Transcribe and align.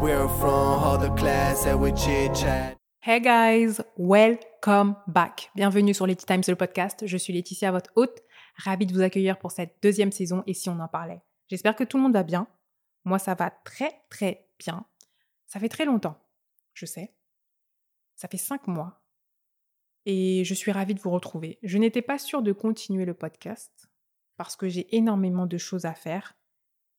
We're 0.00 0.28
from 0.28 1.14
class 1.14 1.64
chat. 2.34 2.74
Hey 3.02 3.20
guys, 3.20 3.82
welcome 3.98 4.96
back. 5.06 5.50
Bienvenue 5.54 5.92
sur 5.92 6.06
Letty 6.06 6.24
Times, 6.24 6.42
le 6.48 6.54
podcast. 6.54 7.06
Je 7.06 7.16
suis 7.18 7.34
Laetitia, 7.34 7.70
votre 7.70 7.90
hôte. 7.96 8.22
Ravie 8.56 8.86
de 8.86 8.94
vous 8.94 9.02
accueillir 9.02 9.38
pour 9.38 9.52
cette 9.52 9.76
deuxième 9.82 10.10
saison 10.10 10.42
et 10.46 10.54
si 10.54 10.70
on 10.70 10.80
en 10.80 10.88
parlait. 10.88 11.20
J'espère 11.48 11.76
que 11.76 11.84
tout 11.84 11.98
le 11.98 12.04
monde 12.04 12.14
va 12.14 12.22
bien. 12.22 12.46
Moi, 13.04 13.18
ça 13.18 13.34
va 13.34 13.50
très 13.50 13.92
très 14.08 14.46
bien. 14.58 14.86
Ça 15.46 15.60
fait 15.60 15.68
très 15.68 15.84
longtemps, 15.84 16.16
je 16.72 16.86
sais. 16.86 17.12
Ça 18.16 18.26
fait 18.26 18.38
cinq 18.38 18.68
mois. 18.68 19.02
Et 20.06 20.44
je 20.44 20.54
suis 20.54 20.72
ravie 20.72 20.94
de 20.94 21.00
vous 21.00 21.10
retrouver. 21.10 21.58
Je 21.62 21.76
n'étais 21.76 22.02
pas 22.02 22.18
sûre 22.18 22.40
de 22.40 22.52
continuer 22.52 23.04
le 23.04 23.12
podcast 23.12 23.90
parce 24.38 24.56
que 24.56 24.66
j'ai 24.66 24.96
énormément 24.96 25.44
de 25.44 25.58
choses 25.58 25.84
à 25.84 25.92
faire. 25.92 26.39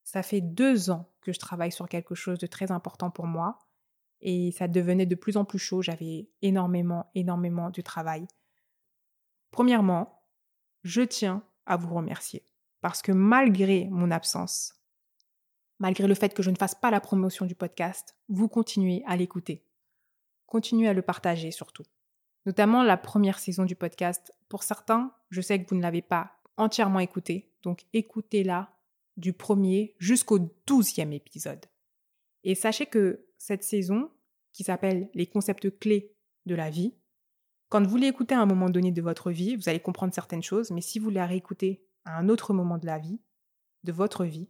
Ça 0.04 0.23
fait 0.23 0.41
deux 0.41 0.89
ans 0.89 1.09
que 1.21 1.31
je 1.31 1.39
travaille 1.39 1.71
sur 1.71 1.88
quelque 1.88 2.15
chose 2.15 2.39
de 2.39 2.47
très 2.47 2.71
important 2.71 3.11
pour 3.11 3.28
moi 3.28 3.60
et 4.21 4.51
ça 4.51 4.68
devenait 4.68 5.05
de 5.05 5.15
plus 5.15 5.37
en 5.37 5.46
plus 5.46 5.60
chaud. 5.60 5.82
J'avais 5.82 6.29
énormément, 6.41 7.10
énormément 7.15 7.69
de 7.69 7.82
travail. 7.82 8.27
Premièrement, 9.51 10.24
je 10.83 11.01
tiens 11.01 11.43
à 11.65 11.77
vous 11.77 11.93
remercier 11.93 12.46
parce 12.82 13.01
que 13.01 13.11
malgré 13.11 13.87
mon 13.89 14.11
absence, 14.11 14.74
malgré 15.79 16.07
le 16.07 16.15
fait 16.15 16.33
que 16.33 16.43
je 16.43 16.52
ne 16.52 16.55
fasse 16.55 16.75
pas 16.75 16.91
la 16.91 17.02
promotion 17.02 17.46
du 17.46 17.55
podcast, 17.55 18.15
vous 18.29 18.47
continuez 18.47 19.04
à 19.07 19.15
l'écouter. 19.15 19.65
Continuez 20.46 20.88
à 20.88 20.93
le 20.93 21.02
partager 21.02 21.52
surtout. 21.52 21.83
Notamment 22.46 22.83
la 22.83 22.97
première 22.97 23.39
saison 23.39 23.65
du 23.65 23.75
podcast. 23.75 24.33
Pour 24.49 24.63
certains, 24.63 25.13
je 25.29 25.41
sais 25.41 25.61
que 25.61 25.69
vous 25.69 25.75
ne 25.75 25.82
l'avez 25.82 26.02
pas 26.02 26.32
entièrement 26.57 26.99
écouté, 26.99 27.54
donc 27.63 27.86
écoutez-la 27.93 28.69
du 29.21 29.34
premier 29.34 29.96
jusqu'au 30.00 30.39
douzième 30.66 31.14
épisode. 31.14 31.66
Et 32.44 32.56
sachez 32.56 32.88
que 32.88 33.28
cette 33.38 33.64
saison, 33.64 34.09
qui 34.52 34.63
s'appelle 34.63 35.09
Les 35.13 35.28
concepts 35.28 35.80
clés 35.80 36.13
de 36.45 36.55
la 36.55 36.69
vie, 36.69 36.95
quand 37.69 37.86
vous 37.88 37.95
l'écoutez 37.95 38.36
à 38.36 38.41
un 38.41 38.45
moment 38.45 38.69
donné 38.69 38.91
de 38.91 39.02
votre 39.02 39.31
vie, 39.31 39.55
vous 39.55 39.69
allez 39.69 39.80
comprendre 39.80 40.13
certaines 40.13 40.44
choses, 40.44 40.72
mais 40.72 40.81
si 40.81 41.00
vous 41.00 41.09
la 41.09 41.25
réécoutez 41.25 41.86
à 42.03 42.17
un 42.17 42.28
autre 42.28 42.52
moment 42.52 42.78
de 42.78 42.86
la 42.86 42.97
vie, 42.97 43.22
de 43.83 43.91
votre 43.91 44.25
vie, 44.25 44.50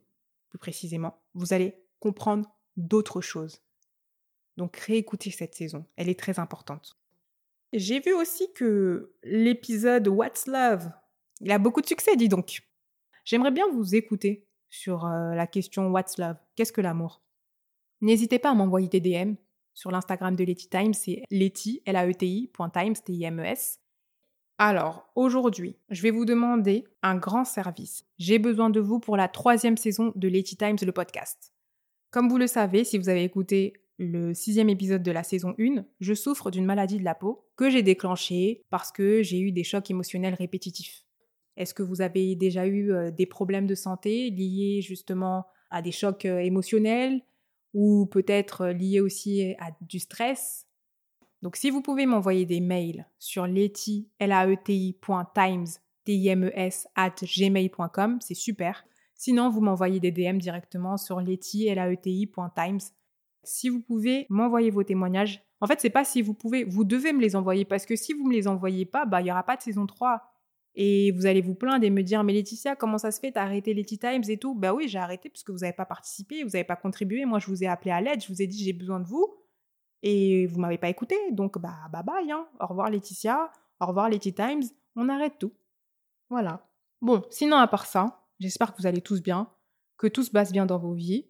plus 0.50 0.58
précisément, 0.58 1.22
vous 1.36 1.54
allez 1.54 1.76
comprendre 2.00 2.50
d'autres 2.78 3.22
choses. 3.22 3.62
Donc 4.58 4.78
réécoutez 4.78 5.30
cette 5.32 5.54
saison, 5.54 5.86
elle 5.98 6.10
est 6.10 6.20
très 6.20 6.40
importante. 6.40 6.98
J'ai 7.74 8.00
vu 8.00 8.14
aussi 8.14 8.52
que 8.54 9.14
l'épisode 9.24 10.08
What's 10.08 10.48
Love, 10.48 10.92
il 11.42 11.52
a 11.52 11.60
beaucoup 11.60 11.82
de 11.82 11.88
succès, 11.88 12.16
dis 12.16 12.30
donc. 12.30 12.62
J'aimerais 13.24 13.52
bien 13.52 13.70
vous 13.72 13.96
écouter 13.96 14.48
sur 14.72 15.06
la 15.06 15.46
question 15.46 15.92
What's 15.92 16.18
Love? 16.18 16.38
Qu'est-ce 16.56 16.74
que 16.74 16.82
l'amour? 16.82 17.22
N'hésitez 18.02 18.40
pas 18.40 18.50
à 18.50 18.56
m'envoyer 18.56 18.88
des 18.88 19.00
DM 19.00 19.36
sur 19.74 19.92
l'Instagram 19.92 20.36
de 20.36 20.44
Letty 20.44 20.70
Times, 20.70 20.94
c'est 20.94 21.24
Letty, 21.30 21.82
l 21.86 21.96
a 21.96 22.08
e 22.08 22.14
t 22.14 22.26
-I, 22.26 22.50
Times, 22.72 22.96
e 23.08 23.56
Alors, 24.58 25.10
aujourd'hui, 25.16 25.78
je 25.90 26.02
vais 26.02 26.12
vous 26.12 26.26
demander 26.26 26.84
un 27.02 27.16
grand 27.16 27.46
service. 27.46 28.06
J'ai 28.18 28.40
besoin 28.40 28.70
de 28.70 28.80
vous 28.80 29.00
pour 29.00 29.18
la 29.18 29.28
troisième 29.28 29.78
saison 29.78 30.12
de 30.16 30.28
Letty 30.28 30.58
Times, 30.58 30.78
le 30.82 30.92
podcast. 30.92 31.54
Comme 32.12 32.28
vous 32.28 32.38
le 32.38 32.48
savez, 32.48 32.84
si 32.84 32.98
vous 32.98 33.10
avez 33.10 33.24
écouté 33.24 33.74
le 33.98 34.34
sixième 34.34 34.70
épisode 34.70 35.04
de 35.04 35.12
la 35.12 35.24
saison 35.24 35.54
1, 35.60 35.86
je 36.00 36.14
souffre 36.14 36.52
d'une 36.52 36.66
maladie 36.66 36.98
de 36.98 37.04
la 37.04 37.16
peau 37.16 37.48
que 37.56 37.70
j'ai 37.70 37.84
déclenchée 37.84 38.66
parce 38.70 38.92
que 38.92 39.22
j'ai 39.22 39.40
eu 39.40 39.52
des 39.52 39.64
chocs 39.64 39.90
émotionnels 39.90 40.34
répétitifs. 40.34 41.06
Est-ce 41.62 41.76
que 41.76 41.84
vous 41.84 42.02
avez 42.02 42.36
déjà 42.36 42.66
eu 42.66 42.92
euh, 42.92 43.12
des 43.12 43.28
problèmes 43.28 43.68
de 43.68 43.76
santé 43.76 44.32
liés 44.32 44.82
justement 44.82 45.46
à 45.70 45.84
des 45.84 45.92
chocs 45.92 46.26
euh, 46.26 46.40
émotionnels 46.40 47.22
ou 47.76 48.08
peut-être 48.08 48.62
euh, 48.62 48.74
liés 48.74 49.00
aussi 49.00 49.56
à 49.60 49.70
du 49.82 50.00
stress? 50.00 50.66
Donc 51.44 51.56
si 51.56 51.70
vous 51.70 51.84
pouvez 51.84 52.08
m'envoyer 52.08 52.48
des 52.48 52.62
mails 52.62 53.06
sur 53.20 53.44
at 56.96 57.16
gmail.com, 57.22 58.18
c'est 58.22 58.34
super. 58.34 58.84
Sinon, 59.14 59.52
vous 59.52 59.62
m'envoyez 59.62 60.00
des 60.00 60.12
DM 60.12 60.40
directement 60.40 60.98
sur 60.98 61.22
leti, 61.22 61.74
laeti.times. 61.74 62.80
Si 63.44 63.70
vous 63.70 63.82
pouvez 63.82 64.26
m'envoyer 64.30 64.72
vos 64.72 64.84
témoignages, 64.84 65.44
en 65.60 65.68
fait, 65.68 65.80
c'est 65.80 65.92
pas 65.92 66.04
si 66.04 66.24
vous 66.24 66.34
pouvez, 66.34 66.64
vous 66.64 66.84
devez 66.84 67.14
me 67.14 67.22
les 67.22 67.36
envoyer 67.36 67.66
parce 67.66 67.86
que 67.86 67.96
si 67.96 68.14
vous 68.14 68.28
me 68.28 68.34
les 68.34 68.48
envoyez 68.48 68.86
pas, 68.86 69.06
bah 69.06 69.22
il 69.22 69.28
y 69.28 69.32
aura 69.32 69.44
pas 69.44 69.58
de 69.58 69.62
saison 69.62 69.86
3. 69.86 70.31
Et 70.76 71.12
vous 71.12 71.26
allez 71.26 71.42
vous 71.42 71.54
plaindre 71.54 71.84
et 71.84 71.90
me 71.90 72.02
dire, 72.02 72.24
mais 72.24 72.34
Laetitia, 72.34 72.76
comment 72.76 72.98
ça 72.98 73.12
se 73.12 73.20
fait 73.20 73.32
T'as 73.32 73.44
arrêté 73.44 73.74
Letty 73.74 73.98
Times 73.98 74.24
et 74.30 74.38
tout? 74.38 74.56
Ben 74.56 74.74
oui, 74.74 74.88
j'ai 74.88 75.00
arrêté 75.00 75.30
parce 75.30 75.44
que 75.44 75.52
vous 75.52 75.60
n'avez 75.60 75.74
pas 75.74 75.86
participé, 75.86 76.44
vous 76.44 76.52
n'avez 76.52 76.64
pas 76.64 76.78
contribué. 76.78 77.26
Moi, 77.26 77.40
je 77.40 77.48
vous 77.48 77.64
ai 77.64 77.68
appelé 77.68 77.92
à 77.92 78.00
l'aide, 78.00 78.22
je 78.22 78.28
vous 78.28 78.42
ai 78.42 78.48
dit, 78.48 78.64
j'ai 78.64 78.74
besoin 78.74 79.00
de 79.00 79.08
vous. 79.08 79.36
Et 80.04 80.48
vous 80.48 80.60
m'avez 80.60 80.78
pas 80.78 80.90
écouté. 80.90 81.16
Donc, 81.32 81.60
bah, 81.60 81.76
bye 81.92 82.04
bye. 82.04 82.32
Hein. 82.32 82.48
Au 82.60 82.68
revoir 82.68 82.90
Laetitia, 82.90 83.52
au 83.80 83.86
revoir 83.86 84.10
Letty 84.10 84.34
Times. 84.34 84.64
On 84.96 85.10
arrête 85.10 85.38
tout. 85.40 85.54
Voilà. 86.30 86.66
Bon, 87.02 87.24
sinon, 87.30 87.58
à 87.58 87.68
part 87.68 87.86
ça, 87.86 88.24
j'espère 88.40 88.74
que 88.74 88.82
vous 88.82 88.88
allez 88.88 89.02
tous 89.02 89.22
bien, 89.22 89.50
que 89.98 90.08
tout 90.08 90.24
se 90.24 90.32
passe 90.32 90.52
bien 90.52 90.66
dans 90.66 90.78
vos 90.78 90.94
vies, 90.94 91.28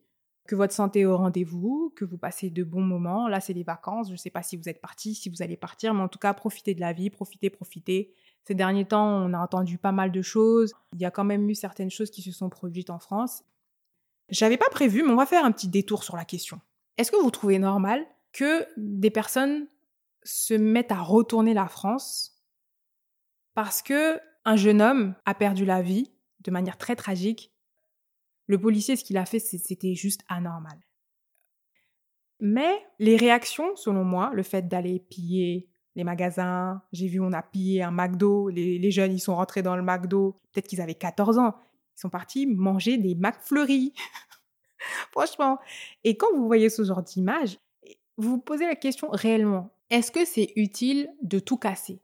que 0.48 0.56
votre 0.56 0.74
santé 0.74 1.02
est 1.02 1.06
au 1.06 1.18
rendez-vous, 1.18 1.94
que 1.96 2.06
vous 2.06 2.18
passez 2.18 2.50
de 2.50 2.64
bons 2.64 2.82
moments. 2.82 3.28
Là, 3.28 3.40
c'est 3.40 3.54
les 3.54 3.64
vacances. 3.64 4.08
Je 4.08 4.14
ne 4.14 4.18
sais 4.18 4.30
pas 4.30 4.44
si 4.44 4.58
vous 4.58 4.70
êtes 4.70 4.82
partis, 4.82 5.16
si 5.16 5.30
vous 5.30 5.42
allez 5.42 5.58
partir, 5.58 5.94
mais 5.94 6.02
en 6.02 6.08
tout 6.08 6.20
cas, 6.20 6.34
profitez 6.34 6.76
de 6.76 6.82
la 6.82 6.94
vie, 6.94 7.10
profitez, 7.10 7.50
profitez 7.50 8.14
ces 8.44 8.56
derniers 8.56 8.86
temps, 8.86 9.08
on 9.08 9.34
a 9.34 9.40
entendu 9.40 9.78
pas 9.78 9.92
mal 9.92 10.12
de 10.12 10.22
choses. 10.22 10.74
Il 10.94 11.02
y 11.02 11.06
a 11.06 11.12
quand 11.12 11.24
même 11.24 11.50
eu 11.50 11.56
certaines 11.56 11.92
choses 11.92 12.10
qui 12.10 12.22
se 12.22 12.32
sont 12.32 12.50
produites 12.50 12.90
en 12.90 13.00
France. 13.00 13.44
J'avais 14.30 14.58
pas 14.58 14.70
prévu, 14.70 15.04
mais 15.04 15.12
on 15.12 15.18
va 15.18 15.26
faire 15.26 15.46
un 15.46 15.52
petit 15.52 15.68
détour 15.68 16.04
sur 16.04 16.16
la 16.16 16.26
question. 16.26 16.60
Est-ce 16.98 17.12
que 17.12 17.22
vous 17.22 17.32
trouvez 17.32 17.60
normal 17.60 18.06
que 18.34 18.66
des 18.78 19.10
personnes 19.10 19.68
se 20.24 20.54
mettent 20.54 20.92
à 20.92 21.02
retourner 21.02 21.54
la 21.54 21.68
France 21.68 22.44
parce 23.54 23.82
que 23.82 24.20
un 24.46 24.56
jeune 24.56 24.82
homme 24.82 25.16
a 25.26 25.36
perdu 25.36 25.66
la 25.66 25.82
vie 25.82 26.12
de 26.40 26.52
manière 26.52 26.78
très 26.78 26.96
tragique? 26.96 27.54
Le 28.48 28.60
policier, 28.60 28.96
ce 28.96 29.04
qu'il 29.04 29.18
a 29.18 29.26
fait, 29.26 29.40
c'était 29.40 29.96
juste 29.96 30.22
anormal. 30.28 30.80
Mais 32.40 32.84
les 32.98 33.18
réactions, 33.18 33.76
selon 33.76 34.04
moi, 34.04 34.32
le 34.34 34.44
fait 34.44 34.68
d'aller 34.68 35.00
piller 35.00 35.71
les 35.96 36.04
magasins. 36.04 36.82
J'ai 36.92 37.08
vu, 37.08 37.20
on 37.20 37.34
a 37.34 37.42
pillé 37.42 37.84
un 37.84 37.92
McDo. 37.92 38.50
Les, 38.50 38.92
jeunes, 38.92 39.14
ils 39.14 39.20
sont 39.20 39.36
rentrés 39.36 39.62
dans 39.62 39.76
le 39.76 39.84
McDo. 39.84 40.40
Peut-être 40.52 40.68
qu'ils 40.68 40.82
avaient 40.82 40.96
14 40.96 41.38
ans. 41.38 41.56
Ils 41.98 42.02
sont 42.02 42.10
partis 42.10 42.48
manger 42.48 42.98
des 42.98 43.16
McFlurry. 43.16 43.94
Franchement. 45.12 45.60
Et 46.04 46.18
quand 46.18 46.34
vous 46.36 46.48
voyez 46.48 46.70
ce 46.70 46.84
genre 46.84 47.04
d'image, 47.04 47.58
vous 48.18 48.32
vous 48.32 48.42
posez 48.42 48.66
la 48.66 48.76
question 48.76 49.10
réellement, 49.12 49.74
est-ce 49.90 50.12
que 50.12 50.26
c'est 50.26 50.54
utile 50.56 51.10
de 51.22 51.40
tout 51.40 51.58
casser? 51.58 52.02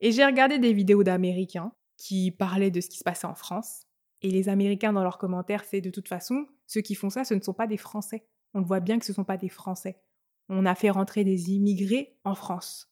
Et 0.00 0.12
j'ai 0.12 0.24
regardé 0.24 0.58
des 0.58 0.72
vidéos 0.72 1.02
d'Américains 1.02 1.72
qui 1.96 2.30
parlaient 2.30 2.70
de 2.70 2.80
ce 2.80 2.88
qui 2.88 2.98
se 2.98 3.04
passait 3.04 3.26
en 3.26 3.34
France. 3.34 3.82
Et 4.22 4.30
les 4.30 4.48
Américains, 4.48 4.92
dans 4.92 5.02
leurs 5.02 5.18
commentaires, 5.18 5.64
c'est 5.64 5.80
de 5.80 5.90
toute 5.90 6.08
façon, 6.08 6.46
ceux 6.66 6.80
qui 6.80 6.94
font 6.94 7.10
ça, 7.10 7.24
ce 7.24 7.34
ne 7.34 7.40
sont 7.40 7.54
pas 7.54 7.66
des 7.66 7.76
Français. 7.76 8.26
On 8.54 8.60
le 8.60 8.66
voit 8.66 8.80
bien 8.80 8.98
que 8.98 9.04
ce 9.04 9.12
ne 9.12 9.16
sont 9.16 9.24
pas 9.24 9.36
des 9.36 9.48
Français. 9.48 10.00
On 10.48 10.66
a 10.66 10.74
fait 10.74 10.90
rentrer 10.90 11.24
des 11.24 11.50
immigrés 11.52 12.16
en 12.24 12.34
France. 12.34 12.88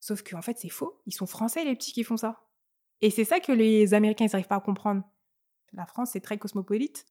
Sauf 0.00 0.22
qu'en 0.22 0.42
fait, 0.42 0.58
c'est 0.58 0.68
faux. 0.68 1.00
Ils 1.06 1.14
sont 1.14 1.26
français, 1.26 1.64
les 1.64 1.74
petits 1.74 1.92
qui 1.92 2.04
font 2.04 2.16
ça. 2.16 2.46
Et 3.00 3.10
c'est 3.10 3.24
ça 3.24 3.40
que 3.40 3.52
les 3.52 3.94
Américains, 3.94 4.26
ils 4.26 4.30
n'arrivent 4.32 4.48
pas 4.48 4.56
à 4.56 4.60
comprendre. 4.60 5.02
La 5.72 5.86
France, 5.86 6.10
c'est 6.12 6.20
très 6.20 6.38
cosmopolite. 6.38 7.06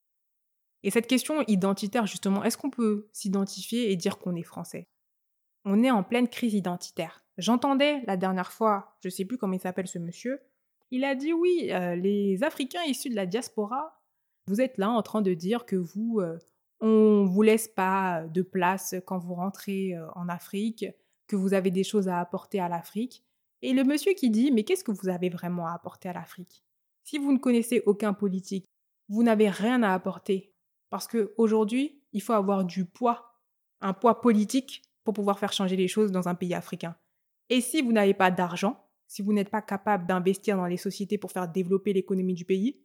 Et 0.84 0.92
cette 0.92 1.08
question 1.08 1.44
identitaire, 1.48 2.06
justement, 2.06 2.44
est-ce 2.44 2.58
qu'on 2.58 2.70
peut 2.70 3.10
s'identifier 3.12 3.92
et 3.92 3.96
dire 3.96 4.20
qu'on 4.20 4.36
est 4.36 4.44
français? 4.44 4.88
On 5.64 5.84
est 5.84 5.92
en 5.92 6.04
pleine 6.04 6.28
crise 6.28 6.54
identitaire. 6.54 7.24
J'entendais 7.38 8.02
la 8.06 8.18
dernière 8.18 8.52
fois, 8.52 8.96
je 9.02 9.08
ne 9.08 9.12
sais 9.12 9.26
plus 9.26 9.38
comment 9.38 9.54
il 9.54 9.60
s'appelle 9.60 9.88
ce 9.88 10.00
monsieur, 10.00 10.40
il 10.92 11.04
a 11.04 11.16
dit 11.16 11.34
oui, 11.34 11.70
euh, 11.72 11.96
les 11.96 12.44
Africains 12.44 12.84
issus 12.84 13.10
de 13.10 13.16
la 13.16 13.26
diaspora, 13.26 14.00
vous 14.48 14.62
êtes 14.62 14.78
là 14.78 14.90
en 14.90 15.02
train 15.02 15.22
de 15.22 15.34
dire 15.34 15.66
que 15.66 15.76
vous, 15.76 16.20
euh, 16.20 16.38
on 16.80 17.26
vous 17.26 17.42
laisse 17.42 17.68
pas 17.68 18.24
de 18.28 18.42
place 18.42 18.96
quand 19.06 19.18
vous 19.18 19.34
rentrez 19.34 19.96
euh, 19.96 20.08
en 20.14 20.30
Afrique, 20.30 20.86
que 21.28 21.36
vous 21.36 21.54
avez 21.54 21.72
des 21.72 21.84
choses 21.84 22.08
à 22.08 22.20
apporter 22.20 22.60
à 22.60 22.70
l'Afrique, 22.70 23.24
et 23.62 23.74
le 23.74 23.84
monsieur 23.84 24.14
qui 24.14 24.30
dit 24.30 24.52
Mais 24.52 24.64
qu'est-ce 24.64 24.84
que 24.84 24.92
vous 24.92 25.10
avez 25.10 25.30
vraiment 25.30 25.68
à 25.68 25.74
apporter 25.74 26.10
à 26.10 26.14
l'Afrique? 26.14 26.64
Si 27.04 27.18
vous 27.18 27.32
ne 27.32 27.38
connaissez 27.38 27.84
aucun 27.86 28.14
politique, 28.14 28.66
vous 29.10 29.24
n'avez 29.24 29.50
rien 29.50 29.84
à 29.84 29.94
apporter. 29.94 30.54
Parce 30.90 31.08
qu'aujourd'hui, 31.08 32.02
il 32.14 32.22
faut 32.22 32.34
avoir 32.34 32.64
du 32.64 32.86
poids, 32.86 33.40
un 33.82 33.94
poids 33.94 34.22
politique 34.22 34.84
pour 35.04 35.14
pouvoir 35.14 35.40
faire 35.40 35.54
changer 35.54 35.76
les 35.76 35.88
choses 35.88 36.12
dans 36.12 36.28
un 36.28 36.36
pays 36.36 36.54
africain. 36.54 36.96
Et 37.50 37.62
si 37.62 37.82
vous 37.82 37.92
n'avez 37.92 38.14
pas 38.14 38.32
d'argent, 38.32 38.86
si 39.08 39.22
vous 39.22 39.34
n'êtes 39.34 39.50
pas 39.50 39.62
capable 39.62 40.08
d'investir 40.08 40.58
dans 40.58 40.66
les 40.66 40.78
sociétés 40.78 41.18
pour 41.18 41.32
faire 41.32 41.48
développer 41.48 41.94
l'économie 41.94 42.34
du 42.34 42.46
pays, 42.46 42.82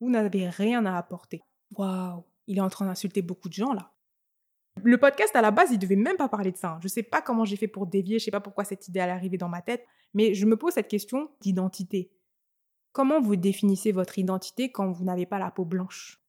vous 0.00 0.10
n'avez 0.10 0.48
rien 0.48 0.84
à 0.86 0.96
apporter. 0.96 1.42
Waouh, 1.76 2.24
il 2.46 2.58
est 2.58 2.62
en 2.62 2.70
train 2.70 2.86
d'insulter 2.86 3.22
beaucoup 3.22 3.48
de 3.48 3.54
gens 3.54 3.72
là. 3.72 3.93
Le 4.82 4.98
podcast, 4.98 5.34
à 5.36 5.42
la 5.42 5.50
base, 5.50 5.70
il 5.70 5.78
devait 5.78 5.96
même 5.96 6.16
pas 6.16 6.28
parler 6.28 6.52
de 6.52 6.56
ça. 6.56 6.78
Je 6.82 6.88
sais 6.88 7.02
pas 7.02 7.22
comment 7.22 7.44
j'ai 7.44 7.56
fait 7.56 7.68
pour 7.68 7.86
dévier, 7.86 8.18
je 8.18 8.24
sais 8.24 8.30
pas 8.30 8.40
pourquoi 8.40 8.64
cette 8.64 8.88
idée 8.88 9.00
est 9.00 9.02
arrivée 9.02 9.38
dans 9.38 9.48
ma 9.48 9.62
tête, 9.62 9.86
mais 10.12 10.34
je 10.34 10.46
me 10.46 10.56
pose 10.56 10.74
cette 10.74 10.88
question 10.88 11.30
d'identité. 11.40 12.10
Comment 12.92 13.20
vous 13.20 13.36
définissez 13.36 13.92
votre 13.92 14.18
identité 14.18 14.70
quand 14.70 14.90
vous 14.90 15.04
n'avez 15.04 15.26
pas 15.26 15.38
la 15.38 15.50
peau 15.50 15.64
blanche? 15.64 16.20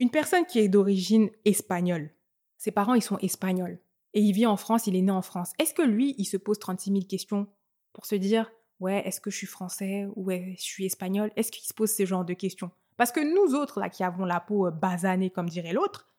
Une 0.00 0.10
personne 0.10 0.46
qui 0.46 0.60
est 0.60 0.68
d'origine 0.68 1.30
espagnole, 1.44 2.10
Ses 2.56 2.70
parents, 2.72 2.94
ils 2.94 3.02
sont 3.02 3.18
espagnols. 3.18 3.78
Et 4.14 4.20
il 4.20 4.32
vit 4.32 4.46
en 4.46 4.56
France, 4.56 4.86
il 4.86 4.96
est 4.96 5.02
né 5.02 5.12
en 5.12 5.22
France. 5.22 5.52
Est-ce 5.58 5.74
que 5.74 5.82
lui, 5.82 6.14
il 6.18 6.24
se 6.24 6.36
pose 6.36 6.58
36 6.58 6.90
000 6.90 7.04
questions 7.04 7.46
pour 7.92 8.06
se 8.06 8.14
dire, 8.14 8.50
ouais, 8.80 9.06
est-ce 9.06 9.20
que 9.20 9.30
je 9.30 9.36
suis 9.36 9.46
français 9.46 10.08
ou 10.16 10.30
je 10.30 10.54
suis 10.56 10.86
espagnol 10.86 11.30
Est-ce 11.36 11.52
qu'il 11.52 11.64
se 11.64 11.74
pose 11.74 11.92
ce 11.92 12.06
genre 12.06 12.24
de 12.24 12.34
questions? 12.34 12.70
Parce 12.96 13.12
que 13.12 13.20
nous 13.20 13.54
autres, 13.54 13.80
là, 13.80 13.88
qui 13.88 14.02
avons 14.02 14.24
la 14.24 14.40
peau 14.40 14.66
euh, 14.66 14.70
basanée, 14.70 15.30
comme 15.30 15.48
dirait 15.48 15.72
l'autre, 15.72 16.10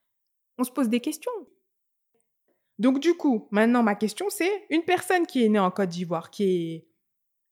on 0.60 0.64
se 0.64 0.72
pose 0.72 0.90
des 0.90 1.00
questions. 1.00 1.32
Donc 2.78 3.00
du 3.00 3.16
coup, 3.16 3.48
maintenant, 3.52 3.82
ma 3.82 3.96
question, 3.96 4.28
c'est 4.30 4.66
une 4.70 4.84
personne 4.84 5.26
qui 5.26 5.44
est 5.44 5.50
née 5.50 5.60
en 5.60 5.72
Côte 5.72 5.90
d'Ivoire, 5.90 6.30
qui 6.30 6.44
est 6.44 6.88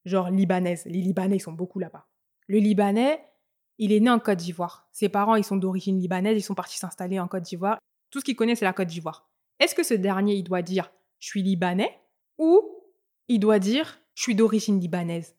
genre 0.06 0.30
libanaise. 0.30 0.86
Les 0.86 1.01
Libanais, 1.01 1.38
ils 1.38 1.42
sont 1.42 1.51
beaucoup 1.51 1.80
là-bas. 1.80 2.07
Le 2.48 2.59
Libanais, 2.59 3.25
il 3.77 3.92
est 3.92 4.00
né 4.00 4.09
en 4.09 4.19
Côte 4.19 4.38
d'Ivoire. 4.38 4.88
Ses 4.92 5.09
parents, 5.09 5.36
ils 5.36 5.44
sont 5.44 5.57
d'origine 5.57 6.00
libanaise, 6.00 6.38
ils 6.38 6.44
sont 6.44 6.56
partis 6.56 6.77
s'installer 6.77 7.19
en 7.19 7.27
Côte 7.27 7.44
d'Ivoire. 7.44 7.80
Tout 8.09 8.19
ce 8.19 8.25
qu'il 8.25 8.36
connaît, 8.36 8.56
c'est 8.56 8.65
la 8.65 8.74
Côte 8.74 8.88
d'Ivoire. 8.88 9.30
Est-ce 9.60 9.75
que 9.75 9.83
ce 9.83 9.94
dernier, 9.94 10.36
il 10.36 10.44
doit 10.44 10.62
dire 10.62 10.92
je 11.19 11.27
suis 11.27 11.42
libanais 11.42 12.00
ou 12.38 12.83
il 13.27 13.39
doit 13.39 13.60
dire 13.60 14.00
je 14.13 14.24
suis 14.24 14.36
d'origine 14.36 14.80
libanaise 14.80 15.36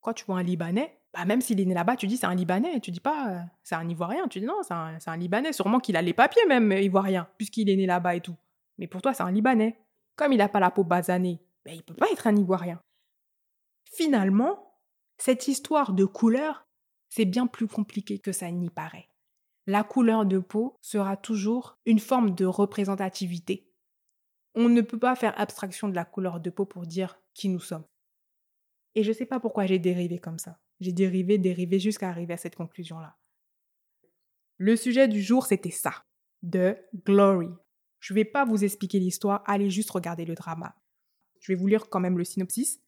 Quand 0.00 0.12
tu 0.12 0.24
vois 0.24 0.38
un 0.38 0.42
Libanais, 0.42 0.98
bah 1.14 1.24
même 1.24 1.40
s'il 1.40 1.60
est 1.60 1.64
né 1.64 1.74
là-bas, 1.74 1.96
tu 1.96 2.06
dis 2.06 2.16
c'est 2.16 2.26
un 2.26 2.34
Libanais, 2.34 2.80
tu 2.80 2.90
dis 2.90 3.00
pas 3.00 3.30
euh, 3.30 3.40
c'est 3.62 3.74
un 3.74 3.88
Ivoirien, 3.88 4.28
tu 4.28 4.40
dis 4.40 4.46
non, 4.46 4.62
c'est 4.62 4.74
un, 4.74 5.16
Libanais. 5.16 5.52
Sûrement 5.52 5.80
qu'il 5.80 5.96
a 5.96 6.02
les 6.02 6.12
papiers 6.12 6.44
même 6.46 6.72
ivoirien, 6.72 7.28
puisqu'il 7.36 7.70
est 7.70 7.76
né 7.76 7.86
là-bas 7.86 8.16
et 8.16 8.20
tout. 8.20 8.36
Mais 8.78 8.86
pour 8.86 9.02
toi, 9.02 9.14
c'est 9.14 9.22
un 9.22 9.30
Libanais. 9.30 9.78
Comme 10.16 10.32
il 10.32 10.38
n'a 10.38 10.48
pas 10.48 10.60
la 10.60 10.70
peau 10.70 10.84
basanée, 10.84 11.40
ben, 11.64 11.74
il 11.74 11.82
peut 11.82 11.94
pas 11.94 12.10
être 12.12 12.26
un 12.26 12.36
Ivoirien. 12.36 12.80
Finalement, 13.84 14.78
cette 15.18 15.48
histoire 15.48 15.92
de 15.92 16.04
couleur, 16.04 16.66
c'est 17.08 17.24
bien 17.24 17.46
plus 17.46 17.68
compliqué 17.68 18.18
que 18.18 18.32
ça 18.32 18.50
n'y 18.50 18.70
paraît 18.70 19.08
la 19.66 19.82
couleur 19.82 20.26
de 20.26 20.38
peau 20.38 20.78
sera 20.82 21.16
toujours 21.16 21.78
une 21.86 21.98
forme 21.98 22.34
de 22.34 22.44
représentativité. 22.44 23.70
On 24.54 24.68
ne 24.68 24.82
peut 24.82 24.98
pas 24.98 25.16
faire 25.16 25.38
abstraction 25.40 25.88
de 25.88 25.94
la 25.94 26.04
couleur 26.04 26.40
de 26.40 26.50
peau 26.50 26.64
pour 26.64 26.86
dire 26.86 27.18
qui 27.32 27.48
nous 27.48 27.60
sommes. 27.60 27.84
Et 28.94 29.02
je 29.02 29.08
ne 29.08 29.14
sais 29.14 29.26
pas 29.26 29.40
pourquoi 29.40 29.66
j'ai 29.66 29.78
dérivé 29.78 30.18
comme 30.18 30.38
ça. 30.38 30.60
J'ai 30.84 30.92
dérivé, 30.92 31.38
dérivé 31.38 31.78
jusqu'à 31.78 32.10
arriver 32.10 32.34
à 32.34 32.36
cette 32.36 32.56
conclusion-là. 32.56 33.16
Le 34.58 34.76
sujet 34.76 35.08
du 35.08 35.22
jour, 35.22 35.46
c'était 35.46 35.70
ça, 35.70 36.04
de 36.42 36.76
Glory. 37.06 37.48
Je 38.00 38.12
ne 38.12 38.16
vais 38.16 38.26
pas 38.26 38.44
vous 38.44 38.64
expliquer 38.64 38.98
l'histoire, 38.98 39.42
allez 39.46 39.70
juste 39.70 39.90
regarder 39.90 40.26
le 40.26 40.34
drama. 40.34 40.76
Je 41.40 41.50
vais 41.50 41.56
vous 41.56 41.68
lire 41.68 41.88
quand 41.88 42.00
même 42.00 42.18
le 42.18 42.24
synopsis. 42.24 42.82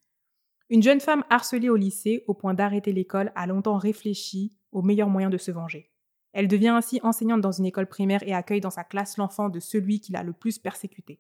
Une 0.69 0.83
jeune 0.83 1.01
femme 1.01 1.25
harcelée 1.31 1.71
au 1.71 1.77
lycée 1.77 2.23
au 2.27 2.35
point 2.35 2.53
d'arrêter 2.53 2.93
l'école 2.93 3.33
a 3.35 3.47
longtemps 3.47 3.79
réfléchi 3.79 4.55
au 4.73 4.83
meilleur 4.83 5.09
moyen 5.09 5.31
de 5.31 5.39
se 5.39 5.51
venger. 5.51 5.91
Elle 6.35 6.49
devient 6.49 6.69
ainsi 6.69 7.01
enseignante 7.03 7.41
dans 7.41 7.53
une 7.53 7.65
école 7.65 7.89
primaire 7.89 8.23
et 8.25 8.35
accueille 8.35 8.61
dans 8.61 8.69
sa 8.69 8.85
classe 8.85 9.17
l'enfant 9.17 9.49
de 9.49 9.59
celui 9.59 10.01
qui 10.01 10.13
l'a 10.13 10.23
le 10.23 10.35
plus 10.35 10.59
persécuté. 10.59 11.19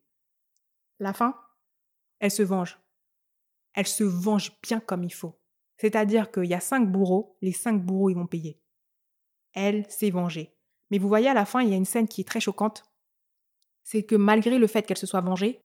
La 0.98 1.14
fin? 1.14 1.40
Elle 2.18 2.30
se 2.30 2.42
venge. 2.42 2.78
Elle 3.72 3.86
se 3.86 4.04
venge 4.04 4.52
bien 4.60 4.78
comme 4.78 5.04
il 5.04 5.14
faut. 5.14 5.40
C'est-à-dire 5.76 6.30
qu'il 6.30 6.44
y 6.44 6.54
a 6.54 6.60
cinq 6.60 6.90
bourreaux, 6.90 7.36
les 7.42 7.52
cinq 7.52 7.84
bourreaux 7.84 8.10
ils 8.10 8.16
vont 8.16 8.26
payer. 8.26 8.58
Elle 9.52 9.88
s'est 9.90 10.10
vengée. 10.10 10.54
Mais 10.90 10.98
vous 10.98 11.08
voyez 11.08 11.28
à 11.28 11.34
la 11.34 11.44
fin, 11.44 11.62
il 11.62 11.70
y 11.70 11.74
a 11.74 11.76
une 11.76 11.84
scène 11.84 12.08
qui 12.08 12.20
est 12.20 12.24
très 12.24 12.40
choquante. 12.40 12.84
C'est 13.82 14.04
que 14.04 14.14
malgré 14.14 14.58
le 14.58 14.66
fait 14.66 14.86
qu'elle 14.86 14.98
se 14.98 15.06
soit 15.06 15.20
vengée, 15.20 15.60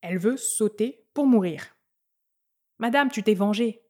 elle 0.00 0.18
veut 0.18 0.36
sauter 0.36 1.06
pour 1.14 1.26
mourir. 1.26 1.76
Madame, 2.78 3.10
tu 3.10 3.22
t'es 3.22 3.34
vengée. 3.34 3.82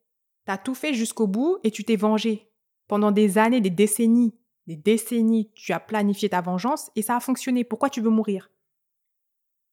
T'as 0.44 0.58
tout 0.58 0.74
fait 0.74 0.94
jusqu'au 0.94 1.26
bout 1.26 1.58
et 1.64 1.70
tu 1.70 1.84
t'es 1.84 1.96
vengée. 1.96 2.50
Pendant 2.86 3.12
des 3.12 3.38
années, 3.38 3.60
des 3.60 3.70
décennies, 3.70 4.38
des 4.66 4.76
décennies, 4.76 5.50
tu 5.54 5.72
as 5.72 5.80
planifié 5.80 6.28
ta 6.28 6.40
vengeance 6.40 6.90
et 6.96 7.02
ça 7.02 7.16
a 7.16 7.20
fonctionné. 7.20 7.64
Pourquoi 7.64 7.90
tu 7.90 8.00
veux 8.00 8.10
mourir? 8.10 8.50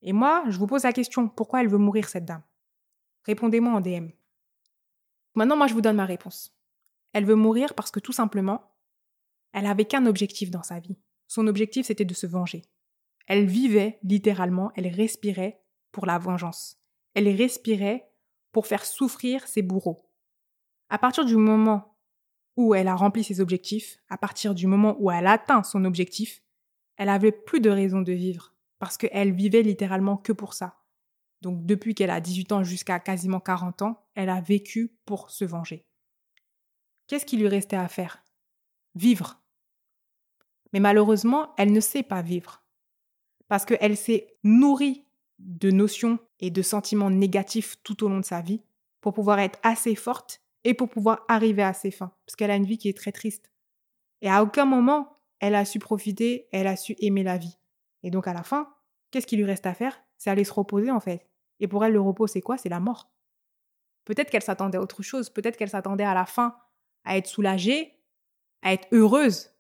Et 0.02 0.14
moi, 0.14 0.44
je 0.48 0.58
vous 0.58 0.68
pose 0.68 0.84
la 0.84 0.94
question, 0.94 1.28
pourquoi 1.28 1.62
elle 1.62 1.70
veut 1.70 1.78
mourir, 1.78 2.10
cette 2.10 2.26
dame? 2.26 2.44
Répondez-moi 3.26 3.74
en 3.74 3.82
DM. 3.82 4.10
Maintenant, 5.36 5.58
moi, 5.58 5.68
je 5.68 5.74
vous 5.74 5.82
donne 5.82 5.96
ma 5.96 6.06
réponse. 6.06 6.56
Elle 7.14 7.26
veut 7.26 7.36
mourir 7.36 7.74
parce 7.74 7.92
que 7.92 8.00
tout 8.00 8.12
simplement, 8.12 8.74
elle 9.54 9.66
avait 9.66 9.86
qu'un 9.86 10.06
objectif 10.06 10.50
dans 10.52 10.64
sa 10.64 10.80
vie. 10.80 10.98
Son 11.28 11.48
objectif, 11.48 11.88
c'était 11.88 12.06
de 12.06 12.14
se 12.14 12.28
venger. 12.28 12.64
Elle 13.28 13.46
vivait 13.46 14.00
littéralement, 14.04 14.72
elle 14.76 14.88
respirait 14.88 15.62
pour 15.92 16.06
la 16.06 16.18
vengeance. 16.18 16.78
Elle 17.14 17.30
respirait 17.30 18.10
pour 18.52 18.68
faire 18.68 18.86
souffrir 18.86 19.48
ses 19.48 19.62
bourreaux. 19.62 20.10
À 20.90 20.98
partir 20.98 21.26
du 21.26 21.38
moment 21.38 21.98
où 22.58 22.76
elle 22.76 22.88
a 22.88 22.96
rempli 22.96 23.24
ses 23.24 23.40
objectifs, 23.40 24.00
à 24.10 24.18
partir 24.18 24.54
du 24.54 24.68
moment 24.68 24.98
où 25.00 25.12
elle 25.12 25.28
atteint 25.28 25.64
son 25.64 25.86
objectif, 25.86 26.42
elle 26.98 27.10
avait 27.10 27.32
plus 27.32 27.62
de 27.62 27.70
raison 27.70 28.02
de 28.02 28.12
vivre 28.12 28.54
parce 28.80 28.98
qu'elle 28.98 29.32
vivait 29.32 29.62
littéralement 29.62 30.18
que 30.18 30.34
pour 30.34 30.54
ça. 30.54 30.81
Donc 31.42 31.66
depuis 31.66 31.96
qu'elle 31.96 32.10
a 32.10 32.22
18 32.22 32.52
ans 32.52 32.64
jusqu'à 32.64 33.00
quasiment 33.00 33.40
40 33.40 33.82
ans, 33.82 34.06
elle 34.16 34.30
a 34.30 34.42
vécu 34.42 34.96
pour 35.06 35.30
se 35.30 35.46
venger. 35.46 35.86
Qu'est-ce 37.08 37.26
qui 37.26 37.38
lui 37.38 37.48
restait 37.48 37.78
à 37.78 37.88
faire? 37.88 38.24
Vivre. 38.96 39.42
Mais 40.74 40.80
malheureusement, 40.80 41.54
elle 41.58 41.72
ne 41.72 41.80
sait 41.80 42.04
pas 42.04 42.22
vivre 42.22 42.62
parce 43.52 43.66
qu'elle 43.66 43.98
s'est 43.98 44.38
nourrie 44.46 45.06
de 45.40 45.72
notions 45.72 46.20
et 46.40 46.52
de 46.52 46.62
sentiments 46.62 47.10
négatifs 47.10 47.76
tout 47.84 48.06
au 48.06 48.08
long 48.08 48.22
de 48.22 48.26
sa 48.26 48.40
vie 48.40 48.62
pour 49.02 49.12
pouvoir 49.12 49.40
être 49.40 49.60
assez 49.62 49.96
forte 49.96 50.42
et 50.64 50.74
pour 50.74 50.88
pouvoir 50.88 51.26
arriver 51.28 51.64
à 51.64 51.74
ses 51.74 51.92
fins, 51.92 52.14
parce 52.26 52.38
qu'elle 52.38 52.52
a 52.52 52.56
une 52.56 52.66
vie 52.66 52.78
qui 52.78 52.88
est 52.88 52.96
très 52.96 53.12
triste. 53.12 53.52
Et 54.22 54.30
à 54.30 54.42
aucun 54.42 54.64
moment, 54.64 55.18
elle 55.40 55.56
a 55.56 55.66
su 55.66 55.80
profiter, 55.80 56.48
elle 56.54 56.68
a 56.68 56.78
su 56.78 56.96
aimer 57.00 57.24
la 57.24 57.38
vie. 57.38 57.58
Et 58.04 58.10
donc 58.10 58.26
à 58.26 58.34
la 58.34 58.44
fin, 58.44 58.74
qu'est-ce 59.12 59.28
qui 59.28 59.36
lui 59.36 59.44
reste 59.44 59.66
à 59.66 59.74
faire? 59.74 60.02
C'est 60.18 60.30
aller 60.30 60.46
se 60.46 60.54
reposer 60.54 60.92
en 60.92 61.02
fait. 61.02 61.28
Et 61.62 61.68
pour 61.68 61.86
elle, 61.86 61.94
le 61.94 62.02
repos, 62.02 62.28
c'est 62.28 62.42
quoi? 62.42 62.58
C'est 62.58 62.70
la 62.70 62.82
mort. 62.82 63.10
Peut-être 64.04 64.30
qu'elle 64.30 64.42
s'attendait 64.42 64.78
à 64.78 64.82
autre 64.82 65.04
chose, 65.04 65.30
peut-être 65.30 65.56
qu'elle 65.56 65.70
s'attendait 65.70 66.04
à 66.04 66.14
la 66.14 66.26
fin 66.26 66.58
à 67.04 67.18
être 67.18 67.28
soulagée, 67.28 67.96
à 68.62 68.74
être 68.74 68.88
heureuse. 68.92 69.52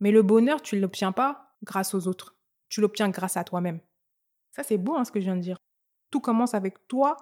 Mais 0.00 0.10
le 0.10 0.22
bonheur, 0.22 0.62
tu 0.62 0.76
ne 0.76 0.80
l'obtiens 0.80 1.12
pas 1.12 1.56
grâce 1.62 1.94
aux 1.94 2.06
autres, 2.06 2.36
tu 2.68 2.80
l'obtiens 2.80 3.08
grâce 3.08 3.36
à 3.36 3.44
toi-même. 3.44 3.80
Ça, 4.50 4.62
c'est 4.62 4.78
beau 4.78 4.94
hein, 4.94 5.04
ce 5.04 5.10
que 5.10 5.18
je 5.18 5.24
viens 5.24 5.36
de 5.36 5.40
dire. 5.40 5.56
Tout 6.10 6.20
commence 6.20 6.54
avec 6.54 6.86
toi, 6.86 7.16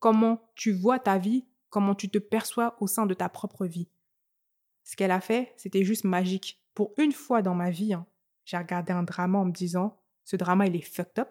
comment 0.00 0.50
tu 0.54 0.72
vois 0.72 0.98
ta 0.98 1.16
vie, 1.16 1.46
comment 1.70 1.94
tu 1.94 2.08
te 2.08 2.18
perçois 2.18 2.76
au 2.80 2.86
sein 2.86 3.06
de 3.06 3.14
ta 3.14 3.28
propre 3.28 3.64
vie? 3.66 3.88
Ce 4.82 4.96
qu'elle 4.96 5.12
a 5.12 5.20
fait, 5.20 5.54
c'était 5.56 5.84
juste 5.84 6.04
magique. 6.04 6.60
Pour 6.74 6.92
une 6.98 7.12
fois 7.12 7.40
dans 7.40 7.54
ma 7.54 7.70
vie, 7.70 7.94
hein, 7.94 8.06
j'ai 8.44 8.58
regardé 8.58 8.92
un 8.92 9.04
drama 9.04 9.38
en 9.38 9.44
me 9.46 9.52
disant, 9.52 9.98
ce 10.24 10.36
drama, 10.36 10.66
il 10.66 10.76
est 10.76 10.82
fucked 10.82 11.18
up. 11.20 11.30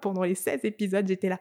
Pendant 0.00 0.22
les 0.22 0.34
16 0.34 0.64
épisodes, 0.64 1.06
j'étais 1.06 1.28
là, 1.28 1.40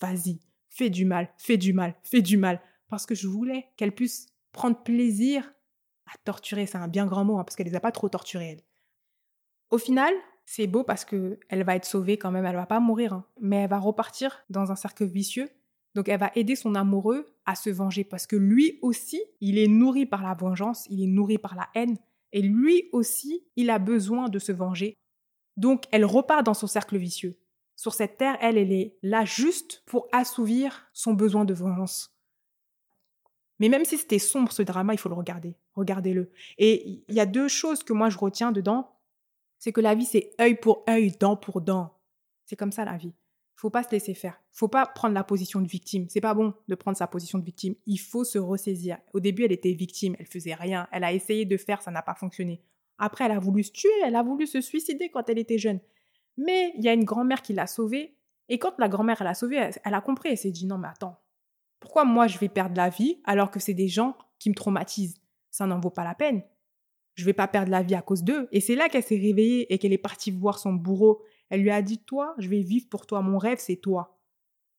vas-y, 0.00 0.40
fais 0.68 0.90
du 0.90 1.04
mal, 1.04 1.28
fais 1.38 1.56
du 1.56 1.72
mal, 1.72 1.94
fais 2.02 2.22
du 2.22 2.36
mal. 2.36 2.60
Parce 2.88 3.06
que 3.06 3.14
je 3.14 3.28
voulais 3.28 3.66
qu'elle 3.76 3.92
puisse 3.92 4.28
prendre 4.52 4.82
plaisir 4.82 5.52
à 6.06 6.16
torturer. 6.24 6.66
C'est 6.66 6.78
un 6.78 6.88
bien 6.88 7.06
grand 7.06 7.24
mot, 7.24 7.38
hein, 7.38 7.44
parce 7.44 7.56
qu'elle 7.56 7.66
les 7.66 7.76
a 7.76 7.80
pas 7.80 7.92
trop 7.92 8.08
torturées, 8.08 8.50
elle. 8.50 8.62
Au 9.70 9.78
final, 9.78 10.14
c'est 10.46 10.66
beau 10.66 10.82
parce 10.82 11.04
que 11.04 11.38
elle 11.50 11.62
va 11.62 11.76
être 11.76 11.84
sauvée 11.84 12.16
quand 12.16 12.30
même, 12.30 12.46
elle 12.46 12.56
va 12.56 12.66
pas 12.66 12.80
mourir, 12.80 13.12
hein. 13.12 13.26
mais 13.40 13.56
elle 13.56 13.70
va 13.70 13.78
repartir 13.78 14.44
dans 14.48 14.72
un 14.72 14.76
cercle 14.76 15.04
vicieux 15.04 15.50
donc 15.98 16.08
elle 16.08 16.20
va 16.20 16.30
aider 16.36 16.54
son 16.54 16.76
amoureux 16.76 17.26
à 17.44 17.54
se 17.54 17.70
venger 17.70 18.04
parce 18.04 18.28
que 18.28 18.36
lui 18.36 18.78
aussi, 18.82 19.20
il 19.40 19.58
est 19.58 19.66
nourri 19.66 20.06
par 20.06 20.22
la 20.22 20.34
vengeance, 20.34 20.86
il 20.90 21.02
est 21.02 21.08
nourri 21.08 21.38
par 21.38 21.56
la 21.56 21.68
haine 21.74 21.96
et 22.32 22.40
lui 22.40 22.88
aussi, 22.92 23.44
il 23.56 23.68
a 23.68 23.80
besoin 23.80 24.28
de 24.28 24.38
se 24.38 24.52
venger. 24.52 24.96
Donc 25.56 25.84
elle 25.90 26.04
repart 26.04 26.44
dans 26.44 26.54
son 26.54 26.66
cercle 26.66 26.96
vicieux. 26.98 27.36
Sur 27.78 27.94
cette 27.94 28.18
terre, 28.18 28.36
elle, 28.40 28.58
elle 28.58 28.72
est 28.72 28.98
là 29.02 29.24
juste 29.24 29.84
pour 29.86 30.08
assouvir 30.12 30.90
son 30.92 31.14
besoin 31.14 31.44
de 31.44 31.54
vengeance. 31.54 32.12
Mais 33.60 33.68
même 33.68 33.84
si 33.84 33.96
c'était 33.96 34.18
sombre 34.18 34.52
ce 34.52 34.62
drama, 34.62 34.94
il 34.94 34.98
faut 34.98 35.08
le 35.08 35.14
regarder. 35.14 35.56
Regardez-le. 35.74 36.30
Et 36.58 37.02
il 37.08 37.14
y 37.14 37.20
a 37.20 37.26
deux 37.26 37.48
choses 37.48 37.82
que 37.82 37.92
moi 37.92 38.10
je 38.10 38.18
retiens 38.18 38.52
dedans. 38.52 38.90
C'est 39.58 39.72
que 39.72 39.80
la 39.80 39.94
vie, 39.94 40.06
c'est 40.06 40.32
œil 40.40 40.56
pour 40.56 40.84
œil, 40.88 41.12
dent 41.18 41.36
pour 41.36 41.60
dent. 41.60 41.94
C'est 42.46 42.56
comme 42.56 42.72
ça 42.72 42.84
la 42.84 42.96
vie 42.96 43.14
faut 43.58 43.70
pas 43.70 43.82
se 43.82 43.90
laisser 43.90 44.14
faire. 44.14 44.40
Faut 44.52 44.68
pas 44.68 44.86
prendre 44.86 45.14
la 45.14 45.24
position 45.24 45.60
de 45.60 45.66
victime. 45.66 46.06
C'est 46.08 46.20
pas 46.20 46.32
bon 46.32 46.54
de 46.68 46.74
prendre 46.76 46.96
sa 46.96 47.08
position 47.08 47.38
de 47.40 47.44
victime. 47.44 47.74
Il 47.86 47.98
faut 47.98 48.22
se 48.22 48.38
ressaisir. 48.38 48.98
Au 49.12 49.18
début, 49.18 49.44
elle 49.44 49.52
était 49.52 49.72
victime, 49.72 50.14
elle 50.20 50.26
faisait 50.26 50.54
rien, 50.54 50.86
elle 50.92 51.02
a 51.02 51.12
essayé 51.12 51.44
de 51.44 51.56
faire, 51.56 51.82
ça 51.82 51.90
n'a 51.90 52.02
pas 52.02 52.14
fonctionné. 52.14 52.62
Après, 52.98 53.24
elle 53.24 53.32
a 53.32 53.40
voulu 53.40 53.64
se 53.64 53.72
tuer, 53.72 53.90
elle 54.04 54.14
a 54.14 54.22
voulu 54.22 54.46
se 54.46 54.60
suicider 54.60 55.08
quand 55.08 55.28
elle 55.28 55.38
était 55.38 55.58
jeune. 55.58 55.80
Mais 56.38 56.72
il 56.76 56.84
y 56.84 56.88
a 56.88 56.94
une 56.94 57.04
grand-mère 57.04 57.42
qui 57.42 57.52
l'a 57.52 57.66
sauvée. 57.66 58.16
Et 58.48 58.58
quand 58.58 58.78
la 58.78 58.88
grand-mère 58.88 59.22
l'a 59.22 59.34
sauvée, 59.34 59.70
elle, 59.84 59.94
a 59.94 60.00
compris, 60.00 60.30
elle 60.30 60.38
s'est 60.38 60.50
dit 60.50 60.66
non 60.66 60.78
mais 60.78 60.88
attends, 60.88 61.20
pourquoi 61.80 62.06
moi 62.06 62.26
je 62.26 62.38
vais 62.38 62.48
perdre 62.48 62.76
la 62.76 62.88
vie 62.88 63.20
alors 63.24 63.50
que 63.50 63.60
c'est 63.60 63.74
des 63.74 63.88
gens 63.88 64.16
qui 64.38 64.48
me 64.48 64.54
traumatisent? 64.54 65.20
Ça 65.50 65.66
n'en 65.66 65.78
vaut 65.78 65.90
pas 65.90 66.04
la 66.04 66.14
peine. 66.14 66.42
Je 67.14 67.24
vais 67.26 67.34
pas 67.34 67.48
perdre 67.48 67.70
la 67.70 67.82
vie 67.82 67.94
à 67.94 68.00
cause 68.00 68.22
d'eux. 68.22 68.48
Et 68.52 68.60
c'est 68.60 68.76
là 68.76 68.88
qu'elle 68.88 69.02
s'est 69.02 69.18
réveillée 69.18 69.72
et 69.72 69.78
qu'elle 69.78 69.92
est 69.92 69.98
partie 69.98 70.30
voir 70.30 70.58
son 70.58 70.72
bourreau 70.72 71.22
elle 71.50 71.62
lui 71.62 71.70
a 71.70 71.82
dit, 71.82 71.98
toi, 71.98 72.34
je 72.38 72.48
vais 72.48 72.60
vivre 72.60 72.88
pour 72.88 73.06
toi. 73.06 73.22
Mon 73.22 73.38
rêve, 73.38 73.58
c'est 73.58 73.76
toi. 73.76 74.18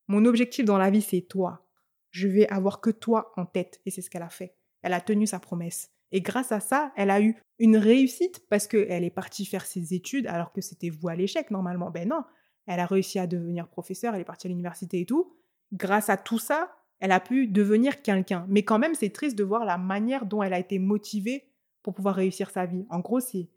Mon 0.07 0.25
objectif 0.25 0.65
dans 0.65 0.77
la 0.77 0.89
vie, 0.89 1.01
c'est 1.01 1.21
toi. 1.21 1.65
Je 2.11 2.27
vais 2.27 2.47
avoir 2.49 2.81
que 2.81 2.89
toi 2.89 3.31
en 3.37 3.45
tête. 3.45 3.81
Et 3.85 3.91
c'est 3.91 4.01
ce 4.01 4.09
qu'elle 4.09 4.23
a 4.23 4.29
fait. 4.29 4.55
Elle 4.81 4.93
a 4.93 5.01
tenu 5.01 5.27
sa 5.27 5.39
promesse. 5.39 5.91
Et 6.11 6.21
grâce 6.21 6.51
à 6.51 6.59
ça, 6.59 6.91
elle 6.95 7.11
a 7.11 7.21
eu 7.21 7.35
une 7.59 7.77
réussite 7.77 8.47
parce 8.49 8.67
qu'elle 8.67 9.03
est 9.03 9.09
partie 9.09 9.45
faire 9.45 9.65
ses 9.65 9.93
études 9.93 10.27
alors 10.27 10.51
que 10.51 10.61
c'était 10.61 10.89
vous 10.89 11.09
à 11.09 11.15
l'échec 11.15 11.51
normalement. 11.51 11.91
Ben 11.91 12.07
non, 12.07 12.23
elle 12.65 12.79
a 12.79 12.85
réussi 12.85 13.19
à 13.19 13.27
devenir 13.27 13.67
professeure, 13.67 14.15
elle 14.15 14.21
est 14.21 14.25
partie 14.25 14.47
à 14.47 14.49
l'université 14.49 15.01
et 15.01 15.05
tout. 15.05 15.35
Grâce 15.73 16.09
à 16.09 16.17
tout 16.17 16.39
ça, 16.39 16.71
elle 16.99 17.11
a 17.11 17.19
pu 17.19 17.47
devenir 17.47 18.01
quelqu'un. 18.01 18.45
Mais 18.49 18.63
quand 18.63 18.79
même, 18.79 18.95
c'est 18.95 19.09
triste 19.09 19.37
de 19.37 19.43
voir 19.43 19.65
la 19.65 19.77
manière 19.77 20.25
dont 20.25 20.43
elle 20.43 20.53
a 20.53 20.59
été 20.59 20.79
motivée 20.79 21.45
pour 21.83 21.93
pouvoir 21.93 22.15
réussir 22.15 22.49
sa 22.49 22.65
vie. 22.65 22.85
En 22.89 22.99
gros, 22.99 23.19
c'est 23.19 23.49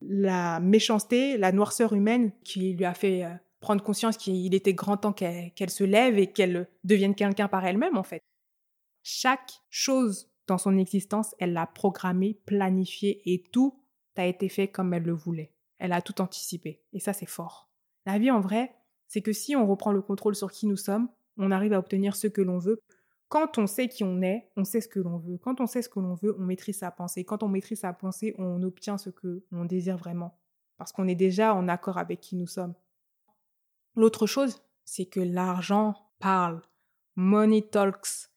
la 0.00 0.60
méchanceté, 0.60 1.36
la 1.36 1.52
noirceur 1.52 1.92
humaine 1.92 2.32
qui 2.44 2.74
lui 2.74 2.84
a 2.84 2.94
fait 2.94 3.24
euh, 3.24 3.30
prendre 3.60 3.82
conscience 3.82 4.16
qu'il 4.16 4.54
était 4.54 4.74
grand 4.74 4.96
temps 4.96 5.12
qu'elle 5.12 5.70
se 5.70 5.84
lève 5.84 6.18
et 6.18 6.28
qu'elle 6.28 6.68
devienne 6.84 7.14
quelqu'un 7.14 7.48
par 7.48 7.64
elle-même, 7.64 7.96
en 7.96 8.02
fait. 8.02 8.22
Chaque 9.02 9.60
chose 9.70 10.30
dans 10.46 10.58
son 10.58 10.76
existence, 10.78 11.34
elle 11.38 11.52
l'a 11.52 11.66
programmé, 11.66 12.40
planifié 12.46 13.22
et 13.32 13.42
tout 13.42 13.82
a 14.16 14.26
été 14.26 14.48
fait 14.48 14.68
comme 14.68 14.94
elle 14.94 15.02
le 15.02 15.12
voulait. 15.12 15.52
Elle 15.78 15.92
a 15.92 16.02
tout 16.02 16.20
anticipé. 16.20 16.82
Et 16.92 17.00
ça, 17.00 17.12
c'est 17.12 17.26
fort. 17.26 17.70
La 18.06 18.18
vie, 18.18 18.30
en 18.30 18.40
vrai, 18.40 18.74
c'est 19.08 19.22
que 19.22 19.32
si 19.32 19.56
on 19.56 19.66
reprend 19.66 19.92
le 19.92 20.02
contrôle 20.02 20.34
sur 20.34 20.50
qui 20.50 20.66
nous 20.66 20.76
sommes, 20.76 21.08
on 21.36 21.50
arrive 21.50 21.72
à 21.72 21.78
obtenir 21.78 22.16
ce 22.16 22.26
que 22.26 22.40
l'on 22.40 22.58
veut. 22.58 22.80
Quand 23.28 23.58
on 23.58 23.66
sait 23.66 23.88
qui 23.88 24.04
on 24.04 24.22
est, 24.22 24.50
on 24.56 24.64
sait 24.64 24.80
ce 24.80 24.88
que 24.88 25.00
l'on 25.00 25.18
veut. 25.18 25.38
Quand 25.38 25.60
on 25.60 25.66
sait 25.66 25.82
ce 25.82 25.88
que 25.88 26.00
l'on 26.00 26.14
veut, 26.14 26.34
on 26.38 26.44
maîtrise 26.44 26.78
sa 26.78 26.90
pensée. 26.90 27.24
Quand 27.24 27.42
on 27.42 27.48
maîtrise 27.48 27.80
sa 27.80 27.92
pensée, 27.92 28.34
on 28.38 28.62
obtient 28.62 28.98
ce 28.98 29.10
que 29.10 29.44
l'on 29.50 29.64
désire 29.64 29.96
vraiment. 29.96 30.38
Parce 30.76 30.92
qu'on 30.92 31.08
est 31.08 31.16
déjà 31.16 31.54
en 31.54 31.68
accord 31.68 31.98
avec 31.98 32.20
qui 32.20 32.36
nous 32.36 32.46
sommes. 32.46 32.74
L'autre 33.96 34.26
chose, 34.26 34.62
c'est 34.84 35.06
que 35.06 35.20
l'argent 35.20 35.94
parle. 36.20 36.62
Money 37.16 37.62
talks. 37.62 38.30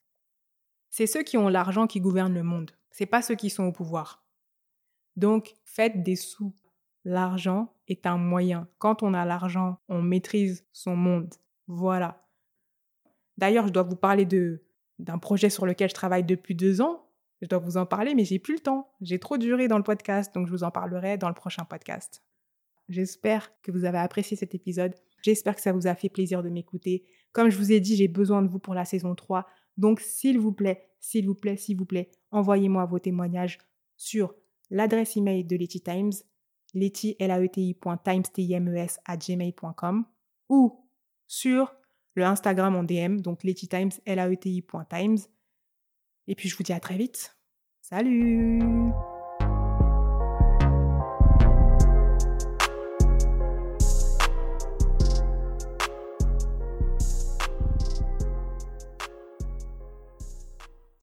C'est 0.90 1.08
ceux 1.08 1.24
qui 1.24 1.38
ont 1.38 1.50
l'argent 1.50 1.88
qui 1.88 2.00
gouvernent 2.00 2.34
le 2.34 2.44
monde. 2.44 2.72
C'est 2.92 3.06
pas 3.06 3.22
ceux 3.22 3.36
qui 3.36 3.50
sont 3.50 3.64
au 3.64 3.72
pouvoir. 3.72 4.24
Donc, 5.16 5.56
faites 5.64 6.04
des 6.04 6.16
sous. 6.16 6.54
L'argent 7.06 7.74
est 7.88 8.06
un 8.06 8.18
moyen. 8.18 8.68
Quand 8.78 9.04
on 9.04 9.14
a 9.14 9.26
l'argent, 9.26 9.80
on 9.88 10.02
maîtrise 10.02 10.66
son 10.74 10.96
monde. 10.96 11.34
Voilà. 11.68 12.26
D'ailleurs, 13.38 13.68
je 13.68 13.74
dois 13.74 13.84
vous 13.84 13.96
parler 13.96 14.26
d'un 14.98 15.18
projet 15.18 15.50
sur 15.50 15.66
lequel 15.66 15.90
je 15.90 15.96
travaille 15.96 16.24
depuis 16.24 16.56
deux 16.56 16.82
ans. 16.82 17.06
Je 17.42 17.48
dois 17.48 17.60
vous 17.60 17.78
en 17.78 17.86
parler, 17.86 18.16
mais 18.16 18.26
j'ai 18.26 18.40
plus 18.40 18.56
le 18.56 18.60
temps. 18.60 18.92
J'ai 19.02 19.20
trop 19.20 19.38
duré 19.38 19.68
dans 19.68 19.78
le 19.78 19.84
podcast, 19.84 20.34
donc 20.36 20.48
je 20.48 20.52
vous 20.52 20.64
en 20.64 20.72
parlerai 20.72 21.18
dans 21.18 21.30
le 21.30 21.34
prochain 21.34 21.64
podcast. 21.64 22.22
J'espère 22.90 23.52
que 23.62 23.72
vous 23.72 23.86
avez 23.86 24.00
apprécié 24.00 24.36
cet 24.36 24.56
épisode. 24.56 24.94
J'espère 25.22 25.56
que 25.56 25.62
ça 25.62 25.72
vous 25.72 25.88
a 25.88 25.96
fait 25.96 26.10
plaisir 26.10 26.44
de 26.44 26.50
m'écouter. 26.50 27.06
Comme 27.32 27.50
je 27.50 27.58
vous 27.58 27.72
ai 27.72 27.80
dit, 27.80 27.96
j'ai 27.96 28.08
besoin 28.08 28.42
de 28.42 28.48
vous 28.48 28.60
pour 28.60 28.74
la 28.74 28.84
saison 28.84 29.16
3. 29.16 29.46
Donc, 29.80 30.02
s'il 30.02 30.38
vous 30.38 30.52
plaît, 30.52 30.90
s'il 31.00 31.26
vous 31.26 31.36
plaît, 31.36 31.56
s'il 31.56 31.78
vous 31.78 31.86
plaît, 31.86 32.12
envoyez-moi 32.32 32.86
vos 32.86 33.00
témoignages 33.00 33.60
sur 33.96 34.36
l'adresse 34.70 35.16
email 35.16 35.46
de 35.46 35.56
Letty 35.56 35.82
Times, 35.82 36.12
letty, 36.74 37.16
l 37.18 37.32
a 37.32 37.42
e 37.42 37.48
t 37.48 37.78
à 39.06 39.18
gmail.com 39.18 40.06
ou 40.50 40.86
sur 41.28 41.74
le 42.16 42.26
Instagram 42.26 42.76
en 42.76 42.84
DM, 42.84 43.22
donc 43.22 43.46
Letty 43.46 43.70
Times, 43.70 43.92
l 44.06 44.20
a 44.20 44.30
e 44.30 44.36
t 44.36 44.50
i 44.50 44.64
Et 46.28 46.36
puis, 46.36 46.50
je 46.50 46.58
vous 46.58 46.64
dis 46.64 46.74
à 46.74 46.82
très 46.82 46.98
vite. 46.98 47.38
Salut 47.80 48.60